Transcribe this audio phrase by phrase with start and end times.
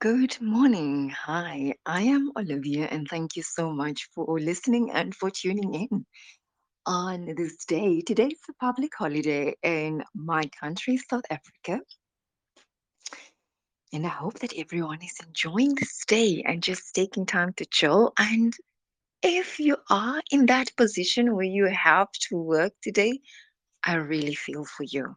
[0.00, 1.10] Good morning.
[1.10, 6.06] Hi, I am Olivia, and thank you so much for listening and for tuning in
[6.86, 8.00] on this day.
[8.00, 11.80] Today's a public holiday in my country, South Africa,
[13.92, 18.14] and I hope that everyone is enjoying this day and just taking time to chill.
[18.18, 18.54] And
[19.22, 23.20] if you are in that position where you have to work today,
[23.84, 25.14] I really feel for you.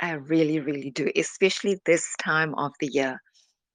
[0.00, 3.20] I really, really do, especially this time of the year.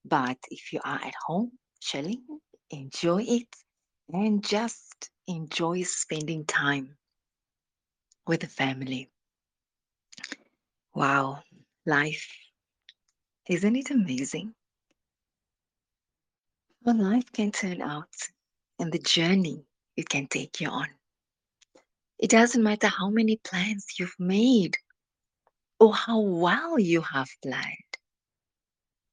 [0.07, 2.23] But if you are at home, chilling,
[2.69, 3.47] enjoy it
[4.13, 6.95] and just enjoy spending time
[8.25, 9.09] with the family.
[10.95, 11.43] Wow,
[11.85, 12.33] life,
[13.49, 14.53] isn't it amazing?
[16.85, 18.15] How life can turn out
[18.79, 19.65] and the journey
[19.97, 20.87] it can take you on.
[22.17, 24.77] It doesn't matter how many plans you've made
[25.79, 27.86] or how well you have planned.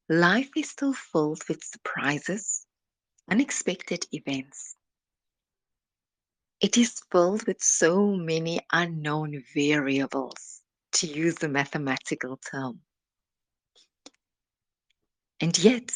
[0.07, 2.67] Life is still filled with surprises,
[3.29, 4.75] unexpected events.
[6.61, 10.61] It is filled with so many unknown variables,
[10.93, 12.81] to use a mathematical term.
[15.41, 15.91] And yet,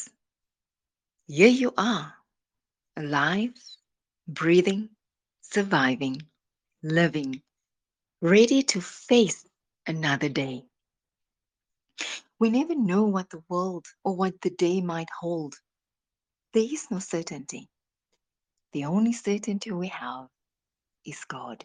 [1.26, 2.12] here you are,
[2.96, 3.54] alive,
[4.28, 4.90] breathing,
[5.40, 6.20] surviving,
[6.82, 7.42] living,
[8.20, 9.46] ready to face
[9.86, 10.64] another day.
[12.40, 15.54] We never know what the world or what the day might hold.
[16.54, 17.68] There is no certainty.
[18.72, 20.28] The only certainty we have
[21.06, 21.64] is God.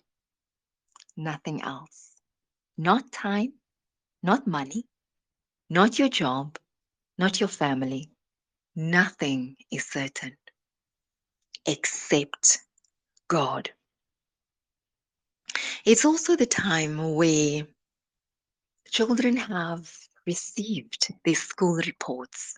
[1.18, 2.12] Nothing else.
[2.78, 3.54] Not time,
[4.24, 4.86] not money,
[5.70, 6.58] not your job,
[7.18, 8.12] not your family.
[8.76, 10.36] Nothing is certain
[11.66, 12.60] except
[13.30, 13.72] God.
[15.86, 17.68] It's also the time where
[18.92, 19.92] children have
[20.26, 22.56] received their school reports.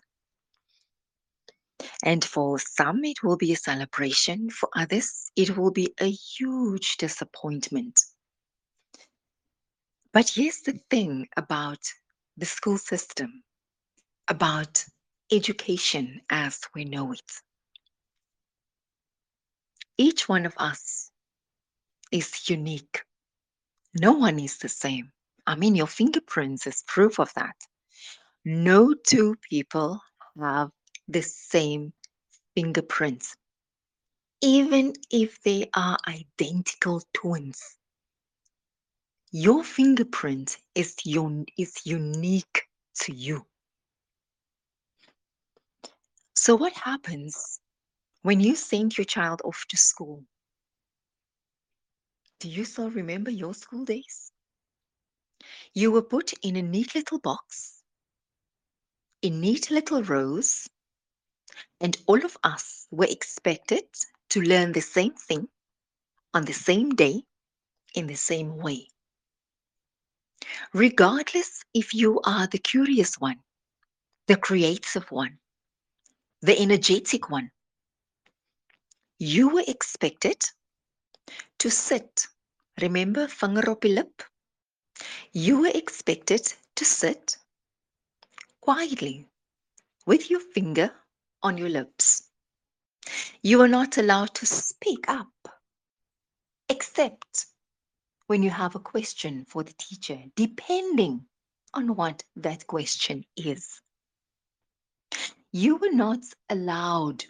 [2.04, 4.50] And for some, it will be a celebration.
[4.50, 8.00] For others, it will be a huge disappointment.
[10.12, 11.80] But here's the thing about
[12.36, 13.42] the school system,
[14.28, 14.84] about
[15.30, 17.32] education as we know it.
[19.98, 21.10] Each one of us
[22.12, 23.04] is unique.
[24.00, 25.12] No one is the same.
[25.48, 27.56] I mean, your fingerprints is proof of that.
[28.44, 30.02] No two people
[30.38, 30.70] have
[31.08, 31.94] the same
[32.54, 33.36] fingerprints,
[34.42, 37.78] even if they are identical twins.
[39.32, 42.68] Your fingerprint is, un- is unique
[43.02, 43.46] to you.
[46.34, 47.60] So, what happens
[48.22, 50.24] when you send your child off to school?
[52.40, 54.32] Do you still remember your school days?
[55.74, 57.82] You were put in a neat little box,
[59.22, 60.68] in neat little rows,
[61.80, 63.84] and all of us were expected
[64.30, 65.48] to learn the same thing
[66.34, 67.22] on the same day
[67.94, 68.88] in the same way.
[70.72, 73.38] Regardless if you are the curious one,
[74.26, 75.38] the creative one,
[76.42, 77.50] the energetic one,
[79.18, 80.42] you were expected
[81.58, 82.26] to sit.
[82.80, 83.28] Remember,
[83.82, 84.22] lip?
[85.32, 87.36] You were expected to sit
[88.60, 89.28] quietly
[90.06, 90.92] with your finger
[91.42, 92.30] on your lips.
[93.42, 95.28] You are not allowed to speak up
[96.68, 97.46] except
[98.26, 101.26] when you have a question for the teacher, depending
[101.74, 103.80] on what that question is.
[105.52, 106.20] You were not
[106.50, 107.24] allowed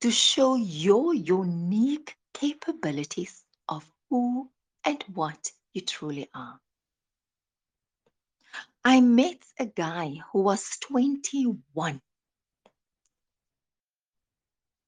[0.00, 4.50] to show your unique capabilities of who
[4.84, 6.60] and what you truly are.
[8.86, 12.02] I met a guy who was 21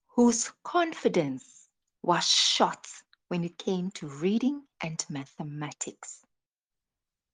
[0.09, 1.69] whose confidence
[2.03, 2.87] was shot
[3.29, 6.23] when it came to reading and mathematics.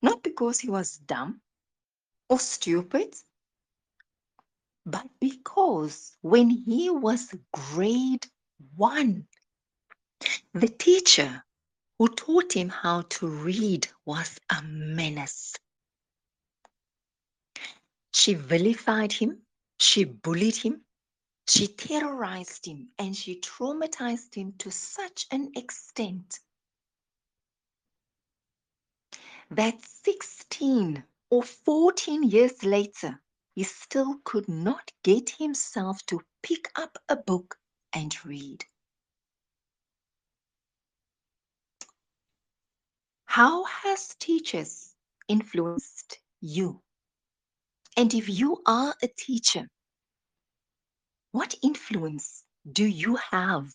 [0.02, 1.40] Not because he was dumb
[2.28, 3.14] or stupid,
[4.86, 8.26] but because when he was grade
[8.76, 9.26] one,
[10.54, 11.44] the teacher
[11.98, 15.54] who taught him how to read was a menace.
[18.12, 19.42] She vilified him,
[19.78, 20.84] she bullied him,
[21.48, 26.40] she terrorized him, and she traumatized him to such an extent
[29.50, 33.20] that 16 or 14 years later,
[33.54, 37.58] he still could not get himself to pick up a book
[37.92, 38.64] and read.
[43.24, 44.94] How has teachers
[45.28, 46.82] influenced you?
[47.96, 49.66] And if you are a teacher,
[51.32, 53.74] What influence do you have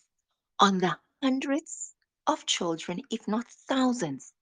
[0.60, 1.94] on the hundreds
[2.26, 4.32] of children, if not thousands,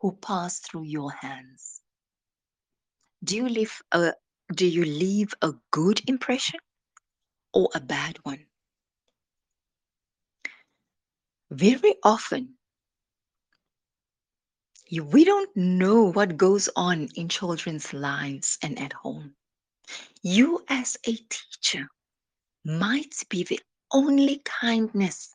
[0.00, 1.82] who pass through your hands?
[3.24, 4.14] Do you leave a
[4.54, 6.60] do you leave a good impression
[7.54, 8.46] or a bad one?
[11.50, 12.57] Very often,
[14.90, 19.34] we don't know what goes on in children's lives and at home.
[20.22, 21.88] You, as a teacher,
[22.64, 23.60] might be the
[23.92, 25.34] only kindness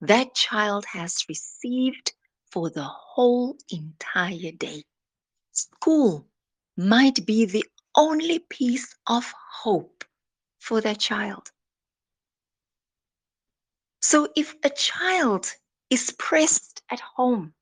[0.00, 2.12] that child has received
[2.50, 4.84] for the whole entire day.
[5.52, 6.26] School
[6.76, 7.64] might be the
[7.96, 9.32] only piece of
[9.62, 10.04] hope
[10.60, 11.50] for that child.
[14.00, 15.52] So if a child
[15.90, 17.52] is pressed at home,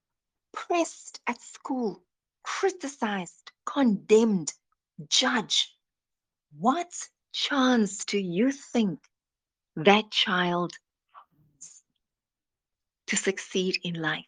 [0.56, 2.03] pressed at school,
[2.43, 4.53] criticized, condemned,
[5.08, 5.69] judged,
[6.58, 6.91] what
[7.32, 8.99] chance do you think
[9.76, 10.73] that child
[11.12, 11.82] has
[13.06, 14.25] to succeed in life?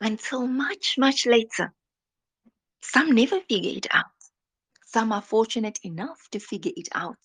[0.00, 1.74] Until much, much later,
[2.80, 4.06] some never figure it out.
[4.86, 7.18] Some are fortunate enough to figure it out.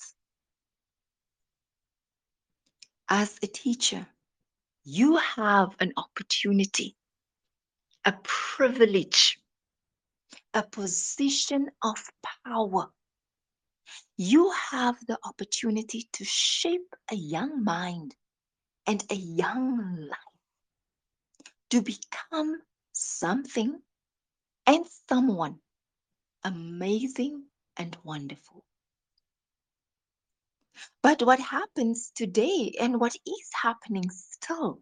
[3.08, 4.08] As a teacher,
[4.84, 6.96] you have an opportunity,
[8.06, 9.40] a privilege,
[10.54, 11.98] a position of
[12.46, 12.92] power.
[14.18, 18.16] You have the opportunity to shape a young mind
[18.88, 20.18] and a young life
[21.72, 22.62] to become
[22.94, 23.82] something
[24.68, 25.60] and someone
[26.44, 27.44] amazing
[27.78, 28.64] and wonderful.
[31.02, 34.82] But what happens today and what is happening still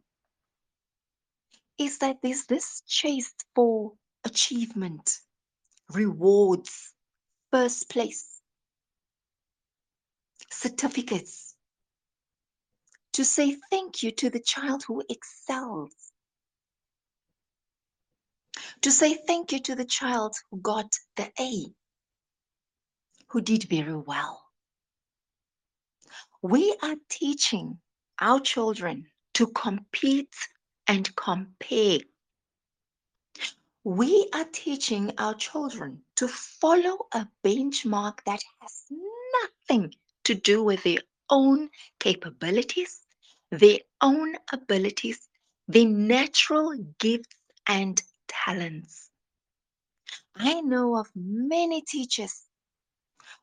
[1.81, 3.93] is that there's this chase for
[4.23, 5.17] achievement,
[5.91, 6.93] rewards,
[7.51, 8.39] first place,
[10.51, 11.55] certificates,
[13.13, 15.91] to say thank you to the child who excels,
[18.81, 21.65] to say thank you to the child who got the A,
[23.29, 24.43] who did very well.
[26.43, 27.79] We are teaching
[28.19, 30.35] our children to compete
[30.91, 31.99] and compare.
[33.85, 38.87] We are teaching our children to follow a benchmark that has
[39.41, 39.93] nothing
[40.25, 40.99] to do with their
[41.29, 41.69] own
[42.01, 42.99] capabilities,
[43.51, 45.29] their own abilities,
[45.69, 47.37] their natural gifts
[47.69, 49.11] and talents.
[50.35, 52.41] I know of many teachers,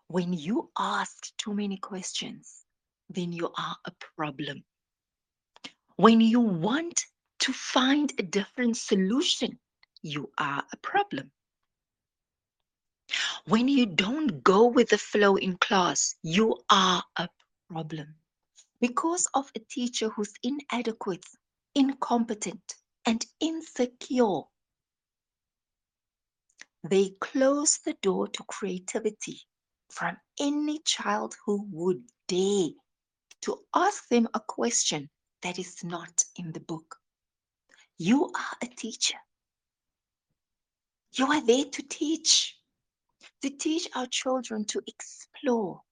[0.08, 2.66] when you ask too many questions,
[3.08, 4.64] then you are a problem.
[5.96, 7.06] When you want
[7.48, 9.58] to find a different solution,
[10.02, 11.30] you are a problem.
[13.46, 17.26] When you don't go with the flow in class, you are a
[17.70, 18.16] problem.
[18.82, 21.24] Because of a teacher who's inadequate,
[21.74, 22.74] incompetent,
[23.06, 24.42] and insecure,
[26.84, 29.40] they close the door to creativity
[29.90, 32.68] from any child who would dare
[33.40, 35.08] to ask them a question
[35.40, 36.98] that is not in the book.
[38.00, 39.18] You are a teacher.
[41.14, 42.56] You are there to teach,
[43.42, 45.82] to teach our children to explore,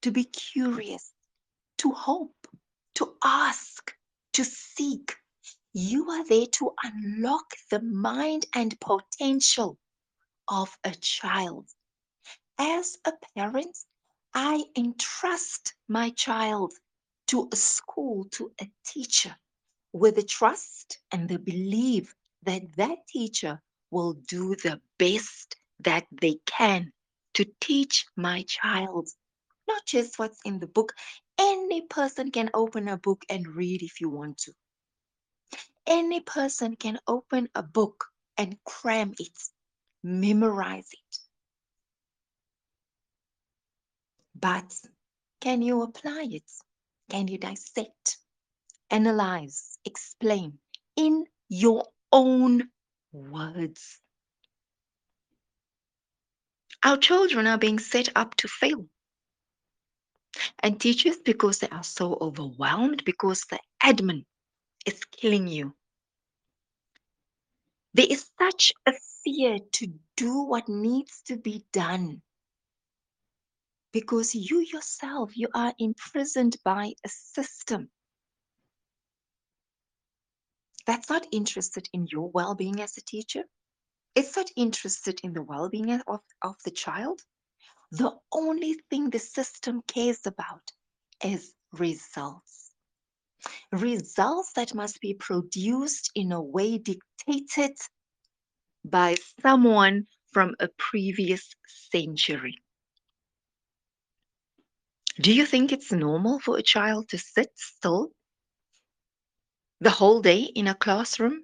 [0.00, 1.12] to be curious,
[1.78, 2.46] to hope,
[2.94, 3.94] to ask,
[4.32, 5.14] to seek.
[5.74, 9.78] You are there to unlock the mind and potential
[10.48, 11.66] of a child.
[12.58, 13.76] As a parent,
[14.32, 16.72] I entrust my child
[17.26, 19.36] to a school, to a teacher,
[19.92, 26.36] with the trust and the belief that that teacher will do the best that they
[26.46, 26.92] can
[27.34, 29.08] to teach my child,
[29.68, 30.92] not just what's in the book.
[31.38, 34.52] Any person can open a book and read if you want to.
[35.86, 38.04] Any person can open a book
[38.36, 39.38] and cram it,
[40.02, 41.18] memorize it.
[44.34, 44.72] But
[45.40, 46.50] can you apply it?
[47.10, 48.18] Can you dissect,
[48.90, 50.58] analyze, explain
[50.96, 52.68] in your own
[53.12, 54.00] words?
[56.82, 58.86] Our children are being set up to fail.
[60.62, 64.24] And teachers, because they are so overwhelmed, because the admin
[64.86, 65.74] is killing you.
[67.94, 68.92] There is such a
[69.24, 72.22] fear to do what needs to be done
[73.92, 77.88] because you yourself you are imprisoned by a system
[80.90, 83.44] that's not interested in your well-being as a teacher
[84.14, 87.20] it's not interested in the well-being of, of the child
[87.92, 90.70] the only thing the system cares about
[91.24, 92.70] is results.
[93.72, 97.76] Results that must be produced in a way dictated
[98.84, 102.62] by someone from a previous century.
[105.20, 108.10] Do you think it's normal for a child to sit still
[109.80, 111.42] the whole day in a classroom?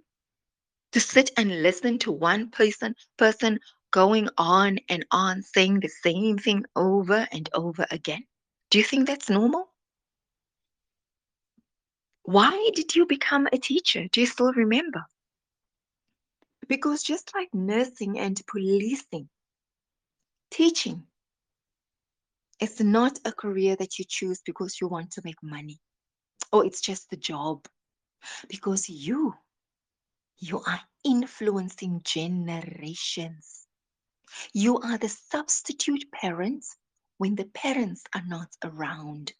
[0.92, 6.38] To sit and listen to one person person going on and on saying the same
[6.38, 8.24] thing over and over again?
[8.70, 9.68] Do you think that's normal?
[12.24, 14.08] Why did you become a teacher?
[14.12, 15.04] Do you still remember?
[16.68, 19.28] Because just like nursing and policing,
[20.50, 21.06] teaching
[22.60, 25.78] is not a career that you choose because you want to make money
[26.52, 27.66] or it's just a job.
[28.48, 29.34] Because you,
[30.38, 33.66] you are influencing generations.
[34.52, 36.76] You are the substitute parents
[37.18, 39.32] when the parents are not around.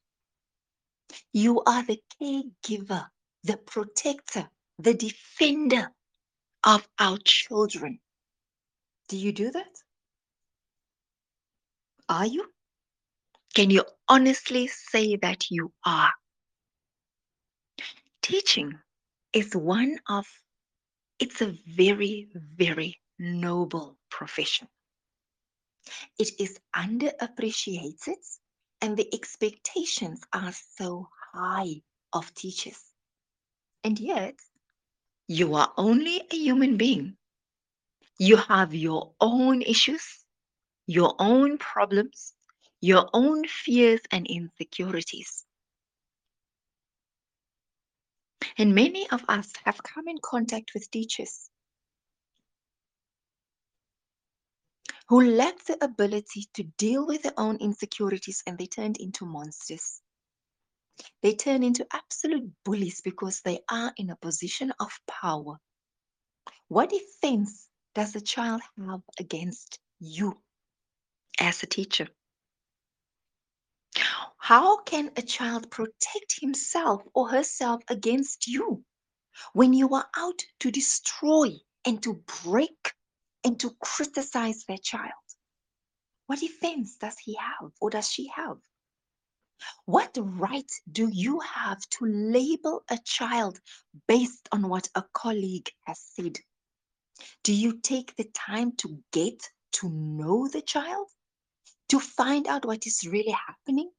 [1.33, 3.07] You are the caregiver,
[3.45, 5.90] the protector, the defender
[6.64, 8.00] of our children.
[9.09, 9.76] Do you do that?
[12.09, 12.52] Are you?
[13.55, 16.12] Can you honestly say that you are?
[18.26, 18.76] Teaching
[19.33, 20.26] is one of,
[21.21, 24.66] it's a very, very noble profession.
[26.18, 28.16] It is underappreciated
[28.80, 32.83] and the expectations are so high of teachers.
[33.85, 34.35] And yet,
[35.28, 37.16] you are only a human being.
[38.18, 40.25] You have your own issues,
[40.88, 42.35] your own problems,
[42.80, 45.45] your own fears and insecurities.
[48.58, 51.50] And many of us have come in contact with teachers
[55.08, 60.00] who lack the ability to deal with their own insecurities and they turned into monsters.
[61.22, 65.58] They turn into absolute bullies because they are in a position of power.
[66.68, 70.34] What defense does a child have against you
[71.40, 72.08] as a teacher?
[74.38, 78.85] How can a child protect himself or herself against you
[79.54, 81.50] when you are out to destroy
[81.85, 82.92] and to break
[83.42, 85.11] and to criticize their child?
[86.26, 88.58] What defense does he have or does she have?
[89.87, 93.58] What right do you have to label a child
[94.06, 96.38] based on what a colleague has said?
[97.42, 101.08] Do you take the time to get to know the child?
[101.88, 103.90] To find out what is really happening?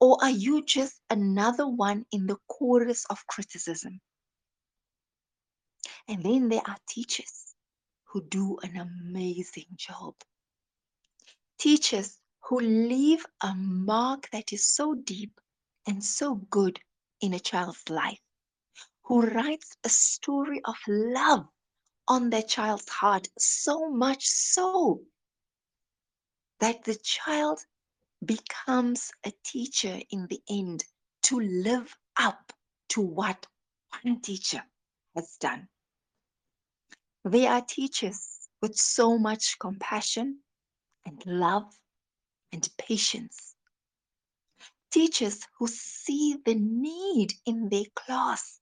[0.00, 4.00] Or are you just another one in the chorus of criticism?
[6.08, 7.54] And then there are teachers
[8.04, 10.14] who do an amazing job.
[11.58, 15.38] Teachers who leave a mark that is so deep
[15.86, 16.80] and so good
[17.20, 18.20] in a child's life,
[19.04, 21.46] who writes a story of love
[22.08, 25.02] on their child's heart, so much so
[26.58, 27.60] that the child
[28.24, 30.84] becomes a teacher in the end
[31.24, 32.52] to live up
[32.90, 33.46] to what
[34.02, 34.62] one teacher
[35.14, 35.68] has done.
[37.24, 40.40] They are teachers with so much compassion
[41.06, 41.72] and love
[42.52, 43.54] and patience.
[44.90, 48.58] Teachers who see the need in their class,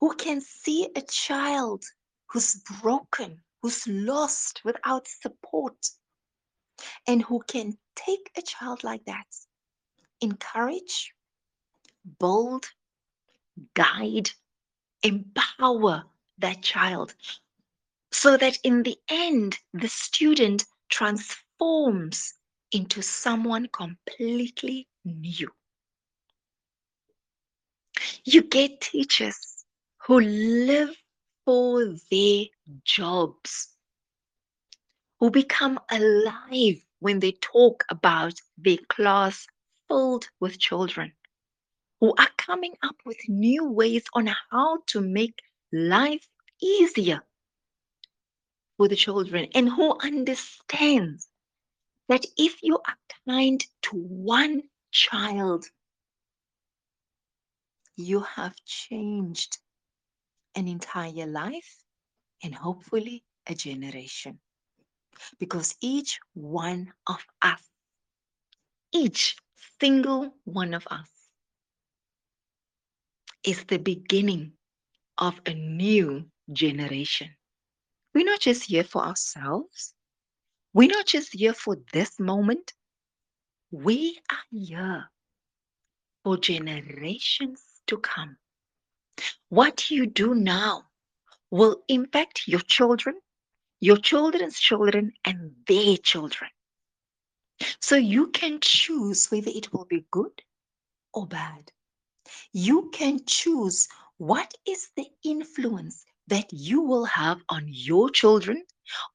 [0.00, 1.84] who can see a child
[2.30, 5.76] who's broken, who's lost without support,
[7.06, 9.26] and who can take a child like that,
[10.20, 11.12] encourage,
[12.18, 12.66] bold,
[13.74, 14.30] guide,
[15.02, 16.04] empower
[16.38, 17.14] that child
[18.10, 22.34] so that in the end, the student transforms
[22.70, 25.50] into someone completely new.
[28.24, 29.64] You get teachers
[29.98, 30.94] who live
[31.44, 32.44] for their
[32.84, 33.68] jobs
[35.18, 39.46] who become alive when they talk about their class
[39.88, 41.12] filled with children,
[42.00, 45.38] who are coming up with new ways on how to make
[45.72, 46.26] life
[46.62, 47.20] easier
[48.76, 51.28] for the children, and who understands
[52.08, 52.96] that if you are
[53.28, 55.66] kind to one child,
[57.96, 59.58] you have changed
[60.54, 61.76] an entire life
[62.44, 64.38] and hopefully a generation
[65.38, 67.62] because each one of us,
[68.92, 69.36] each
[69.80, 71.08] single one of us,
[73.44, 74.52] is the beginning
[75.18, 77.28] of a new generation.
[78.14, 79.94] We're not just here for ourselves,
[80.74, 82.72] we're not just here for this moment.
[83.70, 85.10] We are here
[86.24, 88.36] for generations to come.
[89.48, 90.84] What you do now
[91.50, 93.16] will impact your children,
[93.82, 96.48] your children's children, and their children.
[97.80, 100.40] So you can choose whether it will be good
[101.12, 101.72] or bad.
[102.52, 108.62] You can choose what is the influence that you will have on your children,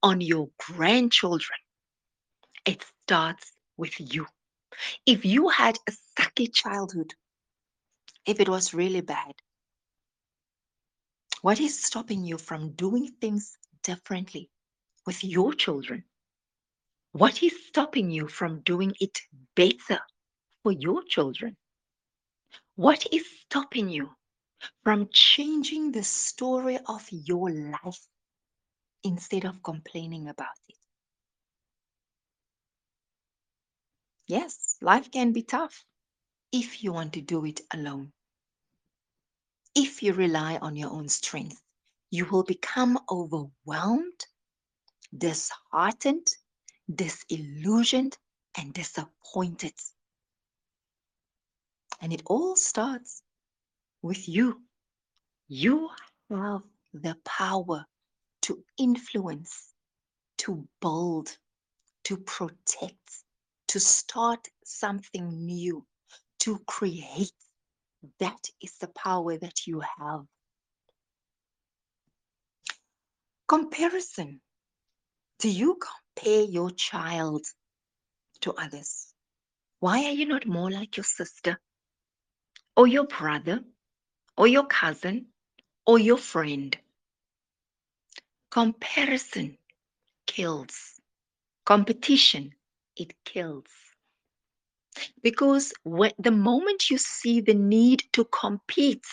[0.03, 1.59] on your grandchildren.
[2.65, 4.25] It starts with you.
[5.05, 7.13] If you had a sucky childhood,
[8.25, 9.33] if it was really bad,
[11.41, 14.49] what is stopping you from doing things differently
[15.07, 16.05] with your children?
[17.13, 19.19] What is stopping you from doing it
[19.55, 20.01] better
[20.63, 21.57] for your children?
[22.75, 24.11] What is stopping you
[24.83, 28.07] from changing the story of your life
[29.03, 30.77] instead of complaining about it?
[34.27, 35.85] Yes, life can be tough
[36.51, 38.13] if you want to do it alone.
[39.75, 41.61] If you rely on your own strength,
[42.09, 44.27] you will become overwhelmed,
[45.15, 46.27] disheartened,
[46.93, 48.17] disillusioned,
[48.57, 49.73] and disappointed.
[52.01, 53.21] And it all starts
[54.01, 54.61] with you.
[55.47, 55.89] You
[56.29, 56.61] have
[56.93, 57.85] the power
[58.43, 59.73] to influence,
[60.39, 61.37] to build,
[62.05, 63.23] to protect,
[63.67, 65.85] to start something new,
[66.39, 67.31] to create.
[68.19, 70.25] That is the power that you have.
[73.47, 74.41] Comparison.
[75.39, 77.45] Do you compare your child
[78.41, 79.13] to others?
[79.79, 81.59] Why are you not more like your sister,
[82.75, 83.63] or your brother,
[84.35, 85.27] or your cousin,
[85.85, 86.75] or your friend?
[88.49, 89.57] Comparison
[90.25, 90.99] kills.
[91.65, 92.53] Competition,
[92.95, 93.69] it kills.
[95.21, 99.05] Because when, the moment you see the need to compete,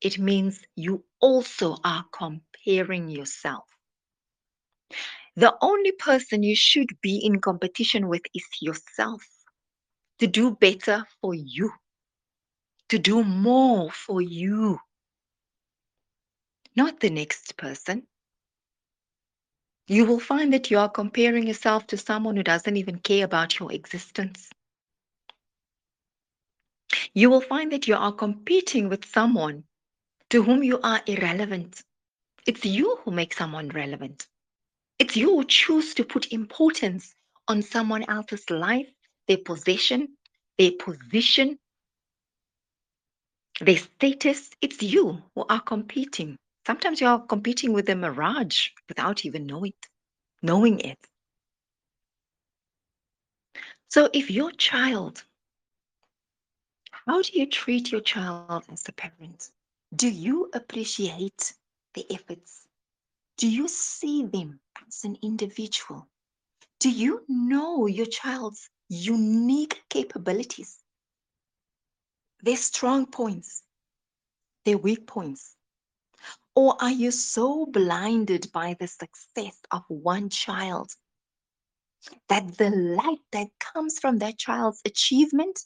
[0.00, 3.75] it means you also are comparing yourself.
[5.36, 9.22] The only person you should be in competition with is yourself
[10.18, 11.72] to do better for you,
[12.88, 14.78] to do more for you,
[16.76, 18.06] not the next person.
[19.88, 23.58] You will find that you are comparing yourself to someone who doesn't even care about
[23.58, 24.50] your existence.
[27.14, 29.64] You will find that you are competing with someone
[30.30, 31.82] to whom you are irrelevant.
[32.46, 34.26] It's you who make someone relevant.
[34.98, 37.14] It's you who choose to put importance
[37.48, 38.88] on someone else's life,
[39.28, 40.16] their possession,
[40.58, 41.58] their position,
[43.60, 44.50] their status.
[44.60, 46.38] It's you who are competing.
[46.66, 49.88] Sometimes you are competing with a mirage without even knowing it,
[50.42, 50.98] knowing it.
[53.88, 55.24] So if your child,
[57.06, 59.50] how do you treat your child as a parent?
[59.94, 61.54] Do you appreciate
[61.94, 62.65] the efforts?
[63.38, 66.08] Do you see them as an individual?
[66.80, 70.78] Do you know your child's unique capabilities,
[72.42, 73.62] their strong points,
[74.64, 75.54] their weak points?
[76.54, 80.92] Or are you so blinded by the success of one child
[82.28, 85.60] that the light that comes from that child's achievement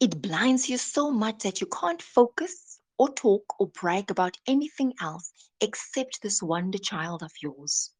[0.00, 2.67] it blinds you so much that you can't focus
[2.98, 7.90] or talk or brag about anything else except this wonder child of yours.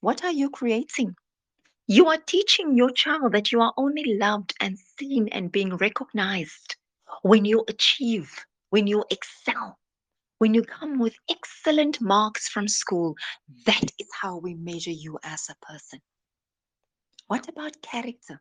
[0.00, 1.14] What are you creating?
[1.86, 6.76] You are teaching your child that you are only loved and seen and being recognized
[7.22, 9.78] when you achieve, when you excel,
[10.38, 13.14] when you come with excellent marks from school.
[13.66, 16.00] That is how we measure you as a person.
[17.28, 18.40] What about character?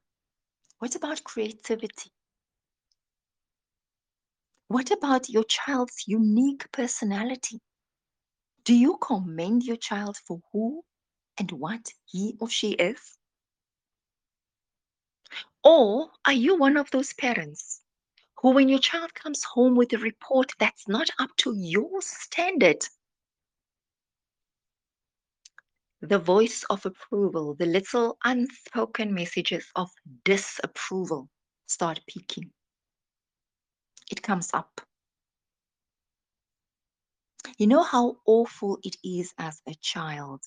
[0.79, 2.11] What about creativity?
[4.67, 7.61] What about your child's unique personality?
[8.63, 10.83] Do you commend your child for who
[11.37, 13.17] and what he or she is?
[15.63, 17.81] Or are you one of those parents
[18.37, 22.83] who, when your child comes home with a report that's not up to your standard,
[26.01, 29.91] the voice of approval, the little unspoken messages of
[30.23, 31.29] disapproval
[31.67, 32.51] start peaking.
[34.11, 34.81] It comes up.
[37.57, 40.41] You know how awful it is as a child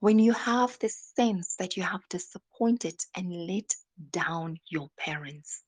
[0.00, 3.74] when you have the sense that you have disappointed and let
[4.12, 5.62] down your parents.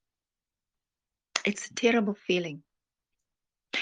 [1.45, 2.63] It's a terrible feeling.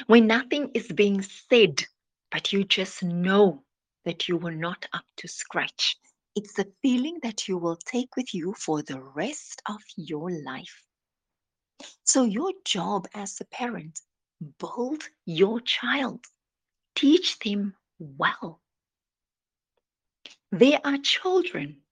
[0.06, 1.84] When nothing is being said,
[2.30, 3.64] but you just know
[4.04, 5.96] that you were not up to scratch.
[6.36, 10.82] It's a feeling that you will take with you for the rest of your life.
[12.04, 14.00] So, your job as a parent,
[14.58, 16.24] build your child,
[16.94, 18.60] teach them well.
[20.52, 21.82] There are children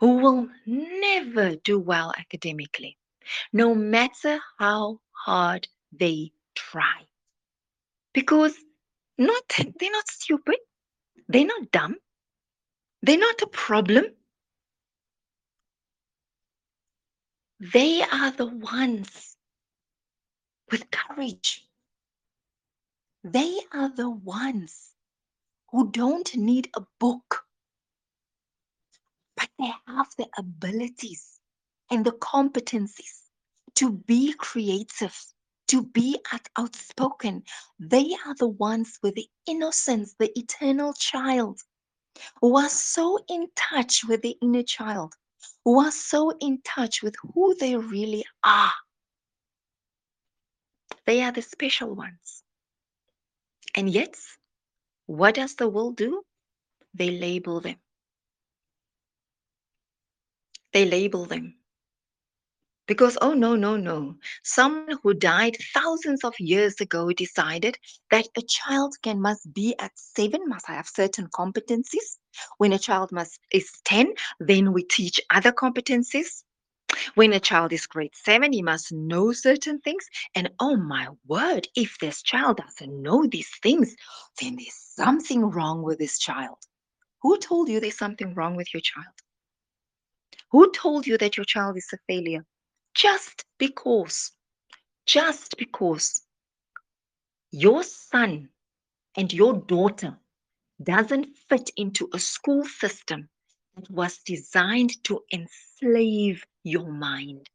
[0.00, 2.98] who will never do well academically,
[3.52, 7.06] no matter how hard they try.
[8.12, 8.56] Because
[9.18, 9.42] not
[9.78, 10.56] they're not stupid,
[11.28, 11.96] they're not dumb,
[13.02, 14.04] they're not a problem.
[17.60, 19.36] They are the ones
[20.70, 21.68] with courage.
[23.22, 24.92] They are the ones
[25.70, 27.44] who don't need a book,
[29.36, 31.38] but they have the abilities
[31.90, 33.24] and the competencies
[33.74, 35.18] to be creative,
[35.68, 36.18] to be
[36.56, 37.42] outspoken.
[37.78, 41.60] They are the ones with the innocence, the eternal child,
[42.40, 45.14] who are so in touch with the inner child,
[45.64, 48.72] who are so in touch with who they really are.
[51.06, 52.42] They are the special ones.
[53.74, 54.16] And yet,
[55.06, 56.22] what does the world do?
[56.94, 57.76] They label them.
[60.72, 61.56] They label them.
[62.86, 64.16] Because, oh, no, no, no.
[64.42, 67.78] Someone who died thousands of years ago decided
[68.10, 72.19] that a child can must be at seven, must have certain competencies.
[72.58, 76.42] When a child must is 10, then we teach other competencies.
[77.14, 80.06] When a child is grade seven, he must know certain things.
[80.34, 83.94] And oh my word, if this child doesn't know these things,
[84.40, 86.58] then there's something wrong with this child.
[87.22, 89.14] Who told you there's something wrong with your child?
[90.50, 92.44] Who told you that your child is a failure?
[92.94, 94.32] Just because,
[95.06, 96.22] just because
[97.52, 98.48] your son
[99.16, 100.18] and your daughter
[100.82, 103.28] doesn't fit into a school system
[103.76, 107.48] that was designed to enslave your mind.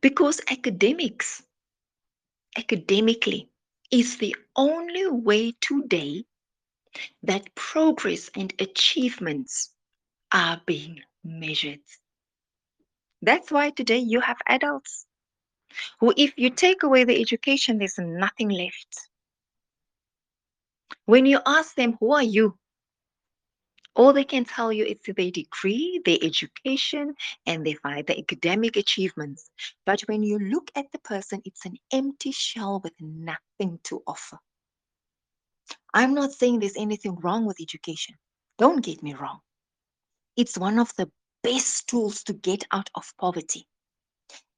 [0.00, 1.42] Because academics,
[2.56, 3.48] academically,
[3.90, 6.24] is the only way today
[7.22, 9.72] that progress and achievements
[10.32, 11.80] are being measured.
[13.22, 15.06] That's why today you have adults
[16.00, 19.08] who, if you take away the education, there's nothing left.
[21.04, 22.58] When you ask them, Who are you?
[23.96, 27.14] all they can tell you is their degree, their education,
[27.46, 29.50] and their, the academic achievements.
[29.86, 34.38] But when you look at the person, it's an empty shell with nothing to offer.
[35.94, 38.14] I'm not saying there's anything wrong with education.
[38.58, 39.40] Don't get me wrong.
[40.36, 41.10] It's one of the
[41.42, 43.66] best tools to get out of poverty.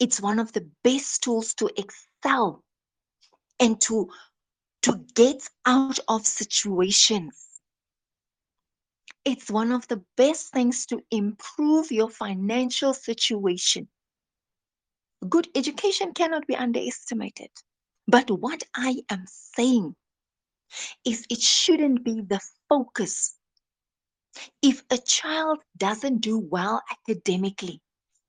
[0.01, 2.65] It's one of the best tools to excel
[3.61, 4.09] and to,
[4.83, 7.49] to get out of situations
[9.29, 13.87] it's one of the best things to improve your financial situation.
[15.29, 17.51] Good education cannot be underestimated.
[18.07, 19.95] But what I am saying
[21.05, 23.35] is it shouldn't be the focus.
[24.63, 27.83] If a child doesn't do well academically,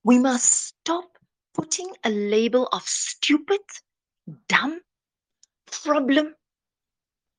[0.03, 1.05] we must stop
[1.53, 3.61] putting a label of stupid,
[4.49, 4.81] dumb,
[5.71, 6.35] problem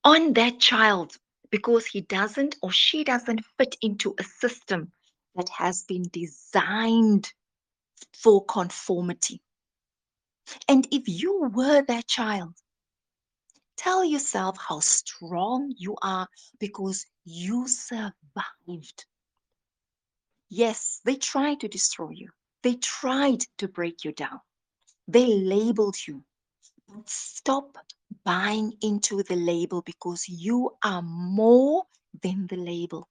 [0.05, 1.17] on that child
[1.51, 4.93] because he doesn't or she doesn't fit into a system
[5.35, 7.33] that has been designed
[8.13, 9.41] for conformity.
[10.69, 12.55] And if you were that child,
[13.77, 19.07] tell yourself how strong you are because you survived.
[20.49, 22.31] Yes, they tried to destroy you,
[22.63, 24.41] they tried to break you down,
[25.07, 26.25] they labeled you.
[27.07, 27.77] Stop
[28.25, 31.85] buying into the label because you are more
[32.23, 33.09] than the label.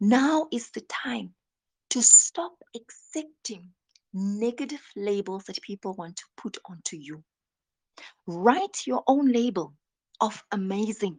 [0.00, 1.34] Now is the time
[1.90, 3.68] to stop accepting
[4.12, 7.22] negative labels that people want to put onto you.
[8.26, 9.74] Write your own label
[10.20, 11.18] of amazing,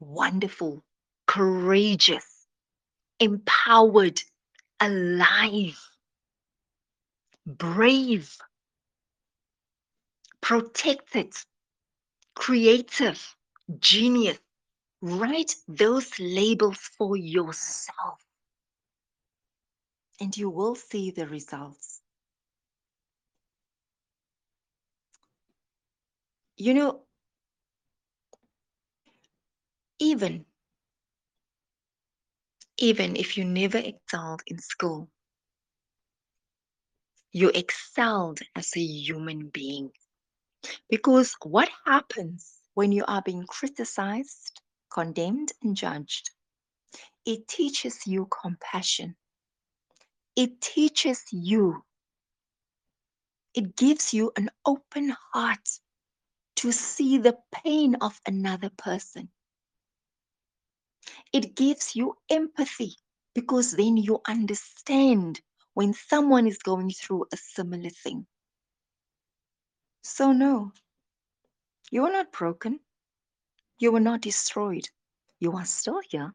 [0.00, 0.84] wonderful,
[1.26, 2.46] courageous,
[3.20, 4.20] empowered,
[4.80, 5.78] alive,
[7.46, 8.36] brave,
[10.52, 11.32] protected,
[12.34, 13.36] creative,
[13.78, 14.38] genius.
[15.00, 18.20] Write those labels for yourself.
[20.20, 22.02] And you will see the results.
[26.58, 27.00] You know,
[29.98, 30.44] even
[32.76, 35.08] even if you never excelled in school,
[37.32, 39.90] you excelled as a human being.
[40.88, 46.30] Because what happens when you are being criticized condemned and judged.
[47.24, 49.16] It teaches you compassion.
[50.36, 51.82] It teaches you,
[53.54, 55.68] it gives you an open heart
[56.56, 59.30] to see the pain of another person.
[61.32, 62.96] It gives you empathy
[63.34, 65.40] because then you understand
[65.74, 68.26] when someone is going through a similar thing.
[70.02, 70.72] So, no,
[71.90, 72.80] you are not broken.
[73.78, 74.88] You were not destroyed.
[75.40, 76.34] You are still here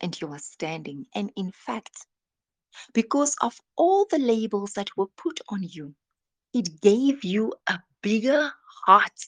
[0.00, 1.06] and you are standing.
[1.14, 2.06] And in fact,
[2.94, 5.94] because of all the labels that were put on you,
[6.54, 8.52] it gave you a bigger
[8.86, 9.26] heart.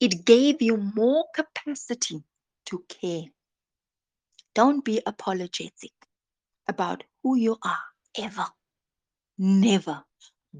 [0.00, 2.24] It gave you more capacity
[2.66, 3.24] to care.
[4.54, 5.92] Don't be apologetic
[6.68, 7.80] about who you are
[8.18, 8.46] ever.
[9.38, 10.04] Never.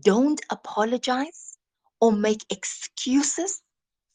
[0.04, 1.53] Don't apologize
[2.00, 3.62] or make excuses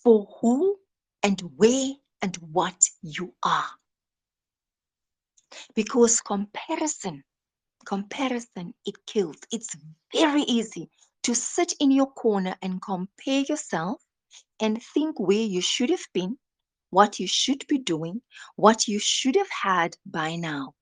[0.04, 0.78] for who
[1.24, 3.70] and where and what you are.
[5.76, 7.24] Because comparison,
[7.86, 9.38] comparison, it kills.
[9.52, 9.76] It's
[10.14, 10.90] very easy
[11.24, 14.02] to sit in your corner and compare yourself
[14.60, 16.38] and think where you should have been,
[16.92, 18.22] what you should be doing,
[18.56, 20.74] what you should have had by now.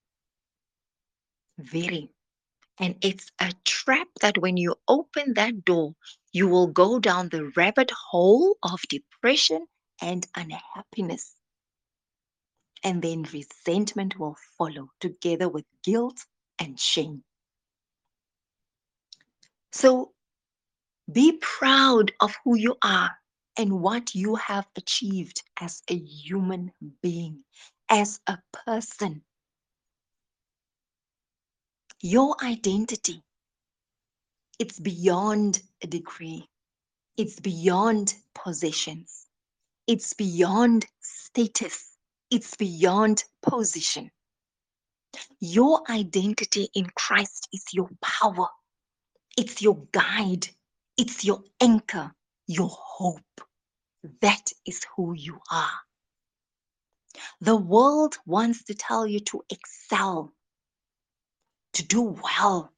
[1.57, 2.09] Very.
[2.79, 5.93] And it's a trap that when you open that door,
[6.37, 9.65] you will go down the rabbit hole of depression
[10.03, 11.33] and unhappiness.
[12.83, 16.19] And then resentment will follow together with guilt
[16.59, 17.23] and shame.
[19.71, 20.11] So
[21.11, 23.09] be proud of who you are
[23.57, 26.71] and what you have achieved as a human
[27.01, 27.43] being,
[27.89, 29.23] as a person.
[31.99, 33.23] Your identity,
[34.59, 36.47] it's beyond a degree.
[37.17, 39.25] It's beyond possessions.
[39.87, 41.97] It's beyond status.
[42.31, 44.11] It's beyond position.
[45.39, 48.47] Your identity in Christ is your power.
[49.37, 50.47] It's your guide.
[50.97, 52.11] It's your anchor,
[52.47, 53.21] your hope.
[54.21, 55.79] That is who you are.
[57.41, 60.33] The world wants to tell you to excel,
[61.73, 62.73] to do well,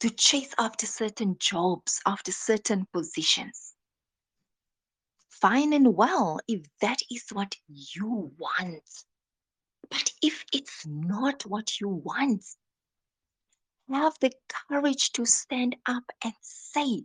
[0.00, 3.74] to chase after certain jobs, after certain positions.
[5.30, 9.04] Fine and well if that is what you want.
[9.90, 12.44] But if it's not what you want,
[13.90, 14.32] have the
[14.68, 17.04] courage to stand up and say,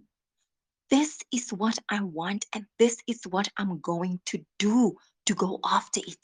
[0.90, 5.60] This is what I want, and this is what I'm going to do to go
[5.64, 6.18] after it.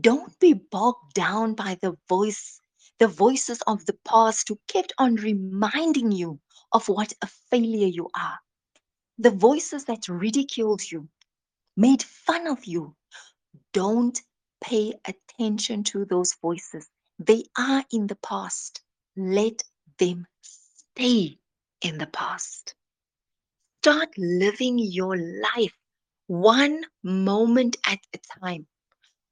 [0.00, 2.59] Don't be bogged down by the voice,
[3.00, 6.38] the voices of the past who kept on reminding you
[6.72, 8.38] of what a failure you are.
[9.18, 11.08] The voices that ridiculed you,
[11.76, 12.94] made fun of you.
[13.72, 14.20] Don't
[14.62, 16.88] pay attention to those voices.
[17.18, 18.82] They are in the past.
[19.16, 19.62] Let
[19.98, 21.38] them stay
[21.82, 22.74] in the past.
[23.82, 25.74] Start living your life
[26.26, 28.66] one moment at a time,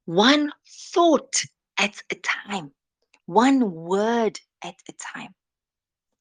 [0.06, 0.52] one
[0.94, 1.44] thought
[1.78, 2.72] at a time,
[3.28, 5.34] one word at a time.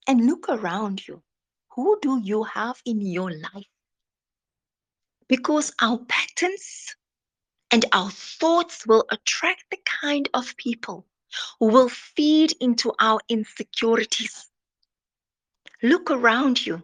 [0.07, 1.23] And look around you.
[1.71, 3.71] Who do you have in your life?
[5.29, 6.97] Because our patterns
[7.71, 11.05] and our thoughts will attract the kind of people
[11.61, 14.49] who will feed into our insecurities.
[15.81, 16.83] Look around you.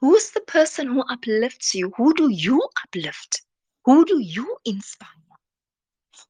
[0.00, 1.92] Who's the person who uplifts you?
[1.98, 3.42] Who do you uplift?
[3.84, 5.08] Who do you inspire?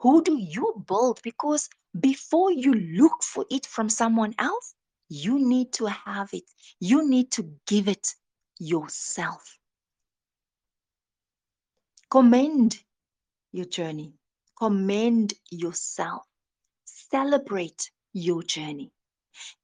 [0.00, 1.20] Who do you build?
[1.22, 1.68] Because
[2.00, 4.74] before you look for it from someone else,
[5.08, 6.44] you need to have it.
[6.80, 8.08] You need to give it
[8.58, 9.58] yourself.
[12.10, 12.78] Commend
[13.52, 14.14] your journey.
[14.58, 16.22] Commend yourself.
[16.84, 18.92] Celebrate your journey.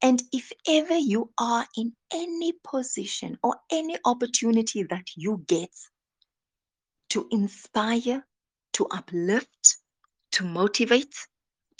[0.02, 5.70] And if ever you are in any position or any opportunity that you get
[7.10, 8.26] to inspire,
[8.72, 9.78] to uplift,
[10.32, 11.14] to motivate,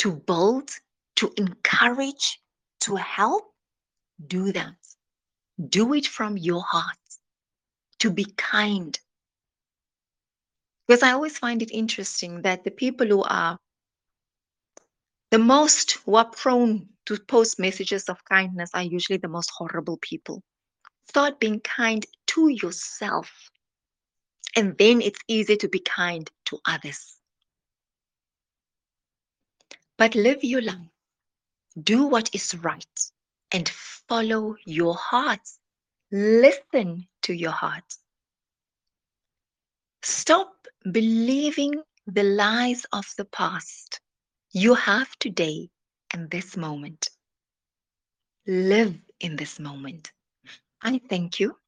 [0.00, 0.70] to build,
[1.16, 2.40] to encourage,
[2.80, 3.54] to help,
[4.26, 4.74] do that.
[5.68, 6.96] Do it from your heart.
[8.00, 8.98] To be kind,
[10.88, 13.58] because I always find it interesting that the people who are
[15.30, 19.98] the most who are prone to post messages of kindness are usually the most horrible
[19.98, 20.42] people.
[21.08, 23.30] Start being kind to yourself,
[24.56, 27.19] and then it's easy to be kind to others.
[30.00, 30.88] But live your life,
[31.82, 33.00] do what is right,
[33.52, 35.46] and follow your heart.
[36.10, 37.84] Listen to your heart.
[40.02, 44.00] Stop believing the lies of the past.
[44.52, 45.68] You have today
[46.14, 47.10] and this moment.
[48.46, 50.12] Live in this moment.
[50.80, 51.58] I thank you.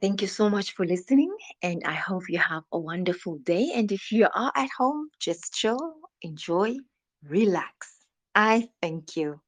[0.00, 3.70] Thank you so much for listening, and I hope you have a wonderful day.
[3.74, 6.76] And if you are at home, just chill, enjoy,
[7.22, 8.06] relax.
[8.34, 9.40] I thank you.